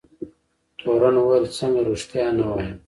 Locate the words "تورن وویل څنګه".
0.79-1.79